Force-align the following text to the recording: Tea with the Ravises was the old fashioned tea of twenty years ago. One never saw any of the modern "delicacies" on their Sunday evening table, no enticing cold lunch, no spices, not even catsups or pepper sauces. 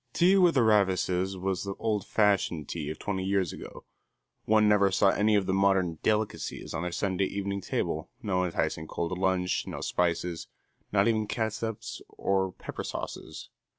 Tea 0.13 0.35
with 0.35 0.55
the 0.55 0.63
Ravises 0.63 1.37
was 1.37 1.63
the 1.63 1.75
old 1.75 2.07
fashioned 2.07 2.67
tea 2.67 2.89
of 2.89 2.97
twenty 2.97 3.23
years 3.23 3.53
ago. 3.53 3.83
One 4.45 4.67
never 4.67 4.89
saw 4.89 5.09
any 5.09 5.35
of 5.35 5.45
the 5.45 5.53
modern 5.53 5.99
"delicacies" 6.01 6.73
on 6.73 6.81
their 6.81 6.91
Sunday 6.91 7.25
evening 7.25 7.61
table, 7.61 8.09
no 8.19 8.43
enticing 8.43 8.87
cold 8.87 9.15
lunch, 9.15 9.67
no 9.67 9.79
spices, 9.81 10.47
not 10.91 11.07
even 11.07 11.27
catsups 11.27 12.01
or 12.17 12.51
pepper 12.51 12.83
sauces. 12.83 13.49